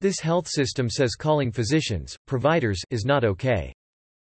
This 0.00 0.20
health 0.20 0.46
system 0.46 0.88
says 0.88 1.16
calling 1.16 1.50
physicians, 1.50 2.16
providers, 2.24 2.80
is 2.88 3.04
not 3.04 3.24
okay. 3.24 3.72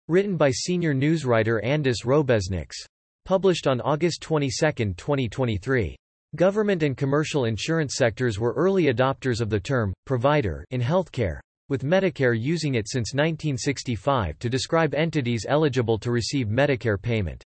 Written 0.10 0.36
by 0.36 0.52
senior 0.52 0.94
newswriter 0.94 1.64
Andis 1.64 2.04
Robeznieks. 2.04 2.76
Published 3.24 3.66
on 3.66 3.80
August 3.80 4.22
22, 4.24 4.96
2023. 4.96 5.96
Government 6.36 6.84
and 6.84 6.98
commercial 6.98 7.46
insurance 7.46 7.96
sectors 7.96 8.42
were 8.42 8.52
early 8.58 8.94
adopters 8.94 9.40
of 9.40 9.50
the 9.50 9.60
term, 9.60 9.94
provider, 10.06 10.66
in 10.72 10.82
healthcare, 10.82 11.40
with 11.70 11.86
Medicare 11.86 12.38
using 12.38 12.76
it 12.76 12.90
since 12.90 13.14
1965 13.14 14.38
to 14.40 14.50
describe 14.50 14.94
entities 14.94 15.46
eligible 15.48 15.98
to 15.98 16.12
receive 16.12 16.48
Medicare 16.48 17.02
payment. 17.02 17.42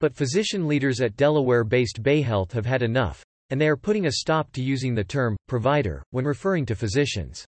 But 0.00 0.14
physician 0.14 0.68
leaders 0.68 1.00
at 1.00 1.16
Delaware-based 1.16 2.02
Bayhealth 2.02 2.52
have 2.52 2.66
had 2.66 2.82
enough, 2.82 3.24
and 3.50 3.60
they 3.60 3.68
are 3.68 3.76
putting 3.76 4.06
a 4.06 4.12
stop 4.12 4.52
to 4.52 4.62
using 4.62 4.94
the 4.94 5.04
term, 5.04 5.36
provider, 5.46 6.02
when 6.10 6.24
referring 6.24 6.66
to 6.66 6.74
physicians. 6.74 7.44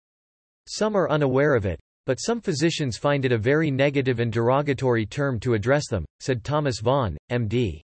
Some 0.68 0.96
are 0.96 1.10
unaware 1.10 1.56
of 1.56 1.66
it, 1.66 1.80
but 2.06 2.22
some 2.22 2.42
physicians 2.42 2.98
find 2.98 3.26
it 3.26 3.32
a 3.32 3.38
very 3.38 3.70
negative 3.70 4.20
and 4.20 4.32
derogatory 4.32 5.06
term 5.06 5.40
to 5.42 5.54
address 5.54 5.88
them, 5.90 6.06
said 6.20 6.44
Thomas 6.44 6.80
Vaughn, 6.80 7.18
MD. 7.32 7.82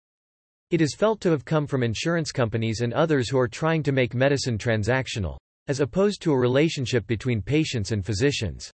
It 0.72 0.82
is 0.82 0.96
felt 0.96 1.22
to 1.22 1.32
have 1.32 1.46
come 1.46 1.68
from 1.68 1.84
insurance 1.84 2.32
companies 2.32 2.82
and 2.82 2.94
others 2.94 3.30
who 3.30 3.38
are 3.38 3.48
trying 3.48 3.84
to 3.84 3.92
make 3.92 4.14
medicine 4.14 4.58
transactional, 4.58 5.38
as 5.68 5.82
opposed 5.82 6.22
to 6.22 6.32
a 6.32 6.40
relationship 6.40 7.06
between 7.06 7.42
patients 7.42 7.92
and 7.92 8.06
physicians. 8.06 8.72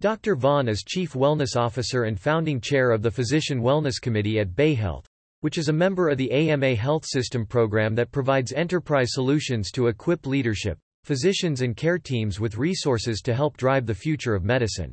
Dr. 0.00 0.36
Vaughn 0.36 0.68
is 0.68 0.84
Chief 0.86 1.12
Wellness 1.12 1.56
Officer 1.56 2.04
and 2.04 2.18
founding 2.18 2.60
chair 2.60 2.92
of 2.92 3.02
the 3.02 3.10
Physician 3.10 3.60
Wellness 3.60 4.00
Committee 4.00 4.38
at 4.38 4.54
Bayhealth 4.54 5.06
which 5.40 5.58
is 5.58 5.68
a 5.68 5.72
member 5.72 6.08
of 6.08 6.18
the 6.18 6.30
AMA 6.32 6.74
Health 6.74 7.06
System 7.06 7.46
program 7.46 7.94
that 7.94 8.10
provides 8.10 8.52
enterprise 8.52 9.10
solutions 9.12 9.70
to 9.72 9.86
equip 9.86 10.26
leadership, 10.26 10.78
physicians 11.04 11.62
and 11.62 11.76
care 11.76 11.98
teams 11.98 12.40
with 12.40 12.58
resources 12.58 13.20
to 13.22 13.34
help 13.34 13.56
drive 13.56 13.86
the 13.86 13.94
future 13.94 14.34
of 14.34 14.44
medicine. 14.44 14.92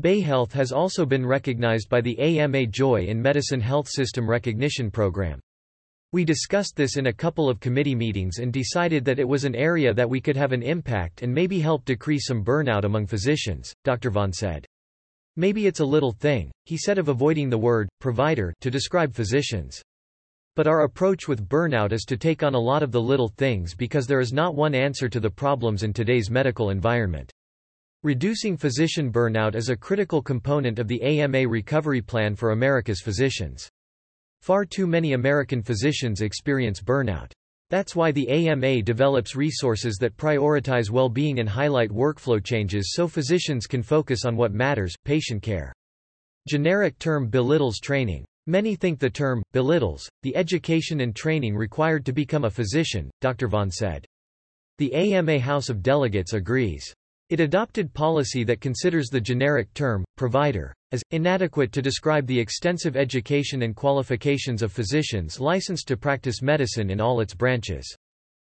Bayhealth 0.00 0.52
has 0.52 0.72
also 0.72 1.06
been 1.06 1.24
recognized 1.24 1.88
by 1.88 2.00
the 2.00 2.18
AMA 2.18 2.66
Joy 2.66 3.06
in 3.06 3.20
Medicine 3.20 3.60
Health 3.60 3.88
System 3.88 4.28
Recognition 4.28 4.90
Program. 4.90 5.40
We 6.12 6.24
discussed 6.24 6.76
this 6.76 6.96
in 6.96 7.06
a 7.06 7.12
couple 7.12 7.48
of 7.48 7.60
committee 7.60 7.94
meetings 7.94 8.38
and 8.38 8.52
decided 8.52 9.04
that 9.06 9.18
it 9.18 9.28
was 9.28 9.44
an 9.44 9.54
area 9.54 9.94
that 9.94 10.10
we 10.10 10.20
could 10.20 10.36
have 10.36 10.52
an 10.52 10.62
impact 10.62 11.22
and 11.22 11.32
maybe 11.32 11.60
help 11.60 11.84
decrease 11.86 12.26
some 12.26 12.44
burnout 12.44 12.84
among 12.84 13.06
physicians, 13.06 13.72
Dr. 13.84 14.10
Vaughn 14.10 14.32
said. 14.32 14.66
Maybe 15.36 15.66
it's 15.66 15.80
a 15.80 15.84
little 15.84 16.12
thing, 16.12 16.50
he 16.66 16.76
said 16.76 16.98
of 16.98 17.08
avoiding 17.08 17.48
the 17.48 17.56
word, 17.56 17.88
provider, 18.00 18.52
to 18.60 18.70
describe 18.70 19.14
physicians. 19.14 19.80
But 20.56 20.66
our 20.66 20.82
approach 20.82 21.26
with 21.26 21.48
burnout 21.48 21.92
is 21.92 22.04
to 22.08 22.18
take 22.18 22.42
on 22.42 22.54
a 22.54 22.60
lot 22.60 22.82
of 22.82 22.92
the 22.92 23.00
little 23.00 23.32
things 23.38 23.74
because 23.74 24.06
there 24.06 24.20
is 24.20 24.34
not 24.34 24.54
one 24.54 24.74
answer 24.74 25.08
to 25.08 25.20
the 25.20 25.30
problems 25.30 25.82
in 25.82 25.94
today's 25.94 26.30
medical 26.30 26.68
environment. 26.68 27.32
Reducing 28.02 28.58
physician 28.58 29.10
burnout 29.10 29.54
is 29.54 29.70
a 29.70 29.76
critical 29.76 30.20
component 30.20 30.78
of 30.78 30.88
the 30.88 31.00
AMA 31.02 31.48
recovery 31.48 32.02
plan 32.02 32.34
for 32.34 32.50
America's 32.50 33.00
physicians. 33.00 33.70
Far 34.42 34.66
too 34.66 34.86
many 34.86 35.14
American 35.14 35.62
physicians 35.62 36.20
experience 36.20 36.82
burnout. 36.82 37.32
That's 37.72 37.96
why 37.96 38.12
the 38.12 38.28
AMA 38.28 38.82
develops 38.82 39.34
resources 39.34 39.96
that 39.96 40.18
prioritize 40.18 40.90
well-being 40.90 41.38
and 41.38 41.48
highlight 41.48 41.88
workflow 41.88 42.44
changes 42.44 42.92
so 42.92 43.08
physicians 43.08 43.66
can 43.66 43.82
focus 43.82 44.26
on 44.26 44.36
what 44.36 44.52
matters, 44.52 44.94
patient 45.06 45.42
care. 45.42 45.72
Generic 46.46 46.98
term 46.98 47.30
belittles 47.30 47.78
training. 47.78 48.26
Many 48.46 48.76
think 48.76 48.98
the 48.98 49.08
term, 49.08 49.42
belittles, 49.52 50.06
the 50.22 50.36
education 50.36 51.00
and 51.00 51.16
training 51.16 51.56
required 51.56 52.04
to 52.04 52.12
become 52.12 52.44
a 52.44 52.50
physician, 52.50 53.10
Dr. 53.22 53.48
Vaughn 53.48 53.70
said. 53.70 54.04
The 54.76 54.92
AMA 54.92 55.38
House 55.38 55.70
of 55.70 55.82
Delegates 55.82 56.34
agrees. 56.34 56.92
It 57.32 57.40
adopted 57.40 57.94
policy 57.94 58.44
that 58.44 58.60
considers 58.60 59.08
the 59.08 59.18
generic 59.18 59.72
term, 59.72 60.04
provider, 60.18 60.74
as 60.92 61.02
inadequate 61.12 61.72
to 61.72 61.80
describe 61.80 62.26
the 62.26 62.38
extensive 62.38 62.94
education 62.94 63.62
and 63.62 63.74
qualifications 63.74 64.60
of 64.60 64.70
physicians 64.70 65.40
licensed 65.40 65.88
to 65.88 65.96
practice 65.96 66.42
medicine 66.42 66.90
in 66.90 67.00
all 67.00 67.20
its 67.20 67.32
branches. 67.32 67.96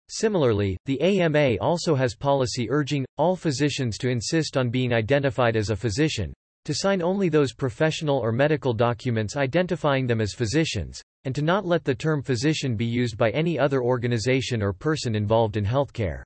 Similarly, 0.10 0.76
the 0.88 1.00
AMA 1.00 1.56
also 1.62 1.96
has 1.96 2.18
policy 2.18 2.70
urging 2.70 3.06
all 3.18 3.38
physicians 3.38 3.98
to 4.00 4.10
insist 4.10 4.58
on 4.58 4.70
being 4.70 4.92
identified 4.92 5.56
as 5.56 5.70
a 5.70 5.76
physician, 5.78 6.34
to 6.66 6.74
sign 6.74 7.02
only 7.02 7.30
those 7.30 7.54
professional 7.54 8.18
or 8.18 8.34
medical 8.34 8.74
documents 8.74 9.38
identifying 9.38 10.06
them 10.06 10.20
as 10.20 10.34
physicians, 10.34 11.02
and 11.24 11.34
to 11.34 11.42
not 11.42 11.66
let 11.66 11.86
the 11.86 11.96
term 11.96 12.22
physician 12.22 12.76
be 12.76 12.84
used 12.84 13.18
by 13.18 13.30
any 13.30 13.58
other 13.58 13.82
organization 13.82 14.62
or 14.62 14.74
person 14.74 15.16
involved 15.16 15.56
in 15.56 15.64
healthcare. 15.64 16.24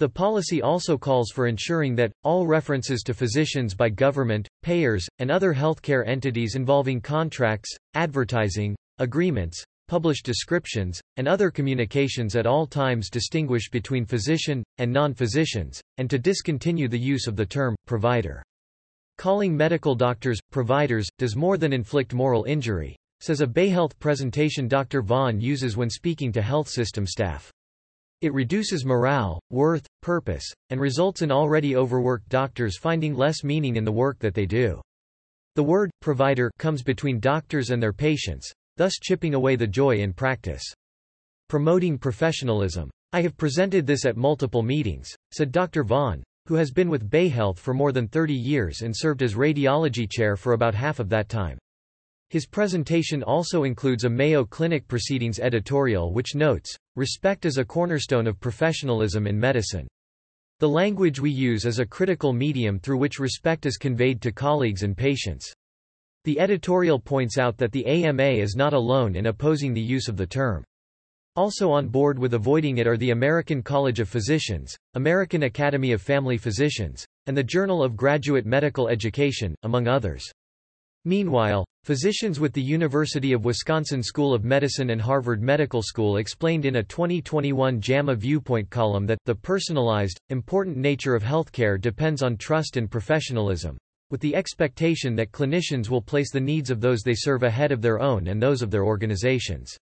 The 0.00 0.08
policy 0.08 0.62
also 0.62 0.96
calls 0.96 1.32
for 1.34 1.48
ensuring 1.48 1.96
that, 1.96 2.12
all 2.22 2.46
references 2.46 3.02
to 3.02 3.14
physicians 3.14 3.74
by 3.74 3.88
government, 3.88 4.46
payers, 4.62 5.04
and 5.18 5.28
other 5.28 5.52
healthcare 5.52 6.06
entities 6.06 6.54
involving 6.54 7.00
contracts, 7.00 7.74
advertising, 7.94 8.76
agreements, 8.98 9.60
published 9.88 10.24
descriptions, 10.24 11.00
and 11.16 11.26
other 11.26 11.50
communications 11.50 12.36
at 12.36 12.46
all 12.46 12.64
times 12.64 13.10
distinguish 13.10 13.70
between 13.70 14.04
physician, 14.04 14.62
and 14.76 14.92
non-physicians, 14.92 15.80
and 15.96 16.08
to 16.08 16.18
discontinue 16.18 16.86
the 16.86 16.96
use 16.96 17.26
of 17.26 17.34
the 17.34 17.46
term, 17.46 17.74
provider. 17.86 18.40
Calling 19.16 19.56
medical 19.56 19.96
doctors, 19.96 20.38
providers, 20.52 21.08
does 21.18 21.34
more 21.34 21.56
than 21.56 21.72
inflict 21.72 22.14
moral 22.14 22.44
injury, 22.44 22.94
says 23.20 23.40
a 23.40 23.46
Bayhealth 23.48 23.98
presentation 23.98 24.68
Dr. 24.68 25.02
Vaughn 25.02 25.40
uses 25.40 25.76
when 25.76 25.90
speaking 25.90 26.30
to 26.30 26.40
health 26.40 26.68
system 26.68 27.04
staff. 27.04 27.50
It 28.20 28.34
reduces 28.34 28.84
morale, 28.84 29.38
worth, 29.50 29.86
purpose, 30.02 30.44
and 30.70 30.80
results 30.80 31.22
in 31.22 31.30
already 31.30 31.76
overworked 31.76 32.28
doctors 32.28 32.76
finding 32.76 33.14
less 33.14 33.44
meaning 33.44 33.76
in 33.76 33.84
the 33.84 33.92
work 33.92 34.18
that 34.18 34.34
they 34.34 34.44
do. 34.44 34.80
The 35.54 35.62
word, 35.62 35.90
provider, 36.00 36.50
comes 36.58 36.82
between 36.82 37.20
doctors 37.20 37.70
and 37.70 37.80
their 37.80 37.92
patients, 37.92 38.52
thus 38.76 38.94
chipping 39.00 39.34
away 39.34 39.54
the 39.54 39.66
joy 39.68 39.98
in 39.98 40.12
practice. 40.12 40.64
Promoting 41.48 41.96
professionalism. 41.96 42.90
I 43.12 43.22
have 43.22 43.36
presented 43.36 43.86
this 43.86 44.04
at 44.04 44.16
multiple 44.16 44.62
meetings, 44.62 45.08
said 45.32 45.52
Dr. 45.52 45.84
Vaughn, 45.84 46.24
who 46.46 46.56
has 46.56 46.72
been 46.72 46.88
with 46.88 47.08
Bayhealth 47.08 47.58
for 47.58 47.72
more 47.72 47.92
than 47.92 48.08
30 48.08 48.34
years 48.34 48.82
and 48.82 48.92
served 48.96 49.22
as 49.22 49.34
radiology 49.34 50.10
chair 50.10 50.36
for 50.36 50.54
about 50.54 50.74
half 50.74 50.98
of 50.98 51.08
that 51.10 51.28
time. 51.28 51.58
His 52.30 52.46
presentation 52.46 53.22
also 53.22 53.64
includes 53.64 54.04
a 54.04 54.10
Mayo 54.10 54.44
Clinic 54.44 54.86
Proceedings 54.86 55.38
editorial 55.38 56.12
which 56.12 56.34
notes, 56.34 56.76
respect 56.94 57.46
is 57.46 57.56
a 57.56 57.64
cornerstone 57.64 58.26
of 58.26 58.38
professionalism 58.38 59.26
in 59.26 59.40
medicine. 59.40 59.88
The 60.60 60.68
language 60.68 61.20
we 61.20 61.30
use 61.30 61.64
is 61.64 61.78
a 61.78 61.86
critical 61.86 62.34
medium 62.34 62.80
through 62.80 62.98
which 62.98 63.18
respect 63.18 63.64
is 63.64 63.78
conveyed 63.78 64.20
to 64.20 64.32
colleagues 64.32 64.82
and 64.82 64.94
patients. 64.94 65.50
The 66.24 66.38
editorial 66.38 66.98
points 66.98 67.38
out 67.38 67.56
that 67.56 67.72
the 67.72 67.86
AMA 67.86 68.22
is 68.22 68.56
not 68.56 68.74
alone 68.74 69.16
in 69.16 69.26
opposing 69.26 69.72
the 69.72 69.80
use 69.80 70.06
of 70.06 70.18
the 70.18 70.26
term. 70.26 70.64
Also 71.34 71.70
on 71.70 71.88
board 71.88 72.18
with 72.18 72.34
avoiding 72.34 72.76
it 72.76 72.86
are 72.86 72.98
the 72.98 73.12
American 73.12 73.62
College 73.62 74.00
of 74.00 74.08
Physicians, 74.08 74.76
American 74.92 75.44
Academy 75.44 75.92
of 75.92 76.02
Family 76.02 76.36
Physicians, 76.36 77.06
and 77.26 77.34
the 77.34 77.42
Journal 77.42 77.82
of 77.82 77.96
Graduate 77.96 78.44
Medical 78.44 78.88
Education, 78.88 79.54
among 79.62 79.88
others. 79.88 80.30
Meanwhile, 81.08 81.64
physicians 81.84 82.38
with 82.38 82.52
the 82.52 82.60
University 82.60 83.32
of 83.32 83.46
Wisconsin 83.46 84.02
School 84.02 84.34
of 84.34 84.44
Medicine 84.44 84.90
and 84.90 85.00
Harvard 85.00 85.40
Medical 85.40 85.80
School 85.80 86.18
explained 86.18 86.66
in 86.66 86.76
a 86.76 86.82
2021 86.82 87.80
JAMA 87.80 88.14
Viewpoint 88.14 88.68
column 88.68 89.06
that, 89.06 89.16
the 89.24 89.34
personalized, 89.34 90.20
important 90.28 90.76
nature 90.76 91.14
of 91.14 91.22
healthcare 91.22 91.80
depends 91.80 92.22
on 92.22 92.36
trust 92.36 92.76
and 92.76 92.90
professionalism, 92.90 93.78
with 94.10 94.20
the 94.20 94.36
expectation 94.36 95.16
that 95.16 95.32
clinicians 95.32 95.88
will 95.88 96.02
place 96.02 96.30
the 96.30 96.38
needs 96.38 96.68
of 96.68 96.82
those 96.82 97.00
they 97.00 97.14
serve 97.14 97.42
ahead 97.42 97.72
of 97.72 97.80
their 97.80 98.00
own 98.00 98.26
and 98.26 98.42
those 98.42 98.60
of 98.60 98.70
their 98.70 98.84
organizations. 98.84 99.74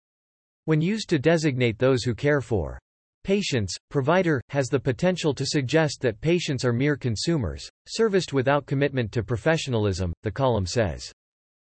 When 0.66 0.82
used 0.82 1.08
to 1.08 1.18
designate 1.18 1.78
those 1.78 2.02
who 2.02 2.14
care 2.14 2.42
for 2.42 2.78
patients, 3.24 3.74
provider, 3.90 4.40
has 4.50 4.68
the 4.68 4.78
potential 4.78 5.34
to 5.34 5.44
suggest 5.44 6.00
that 6.02 6.20
patients 6.20 6.64
are 6.64 6.72
mere 6.72 6.96
consumers, 6.96 7.68
serviced 7.88 8.32
without 8.32 8.66
commitment 8.66 9.10
to 9.10 9.24
professionalism, 9.24 10.12
the 10.22 10.30
column 10.30 10.66
says. 10.66 11.10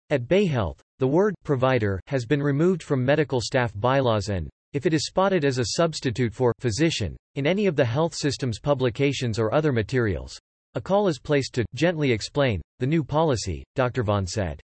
At 0.09 0.27
Bayhealth, 0.27 0.79
the 0.97 1.07
word 1.07 1.35
provider 1.43 2.01
has 2.07 2.25
been 2.25 2.41
removed 2.41 2.81
from 2.81 3.05
medical 3.05 3.39
staff 3.39 3.71
bylaws 3.75 4.29
and, 4.29 4.49
if 4.73 4.85
it 4.85 4.93
is 4.93 5.05
spotted 5.05 5.45
as 5.45 5.57
a 5.57 5.75
substitute 5.75 6.33
for 6.33 6.53
physician, 6.59 7.15
in 7.35 7.45
any 7.45 7.67
of 7.67 7.75
the 7.75 7.85
health 7.85 8.15
system's 8.15 8.59
publications 8.59 9.37
or 9.37 9.53
other 9.53 9.71
materials, 9.71 10.39
a 10.75 10.81
call 10.81 11.07
is 11.07 11.19
placed 11.19 11.53
to 11.53 11.65
gently 11.75 12.11
explain 12.11 12.61
the 12.79 12.87
new 12.87 13.03
policy, 13.03 13.63
Dr. 13.75 14.03
Vaughn 14.03 14.25
said. 14.25 14.61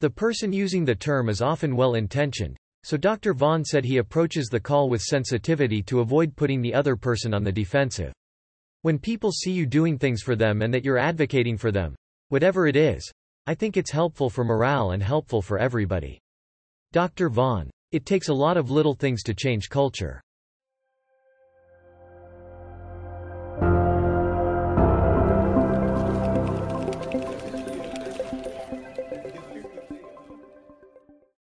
The 0.00 0.10
person 0.10 0.52
using 0.52 0.84
the 0.84 0.94
term 0.94 1.28
is 1.28 1.40
often 1.40 1.76
well-intentioned, 1.76 2.56
so 2.88 2.96
Dr. 2.96 3.34
Vaughn 3.34 3.66
said 3.66 3.84
he 3.84 3.98
approaches 3.98 4.46
the 4.46 4.58
call 4.58 4.88
with 4.88 5.02
sensitivity 5.02 5.82
to 5.82 6.00
avoid 6.00 6.34
putting 6.34 6.62
the 6.62 6.72
other 6.72 6.96
person 6.96 7.34
on 7.34 7.44
the 7.44 7.52
defensive. 7.52 8.14
When 8.80 8.98
people 8.98 9.30
see 9.30 9.52
you 9.52 9.66
doing 9.66 9.98
things 9.98 10.22
for 10.22 10.34
them 10.34 10.62
and 10.62 10.72
that 10.72 10.86
you're 10.86 10.96
advocating 10.96 11.58
for 11.58 11.70
them, 11.70 11.94
whatever 12.30 12.66
it 12.66 12.76
is, 12.76 13.12
I 13.46 13.54
think 13.54 13.76
it's 13.76 13.90
helpful 13.90 14.30
for 14.30 14.42
morale 14.42 14.92
and 14.92 15.02
helpful 15.02 15.42
for 15.42 15.58
everybody. 15.58 16.18
Dr. 16.92 17.28
Vaughn. 17.28 17.68
It 17.92 18.06
takes 18.06 18.28
a 18.28 18.32
lot 18.34 18.56
of 18.56 18.70
little 18.70 18.94
things 18.94 19.22
to 19.24 19.34
change 19.34 19.68
culture. 19.68 20.22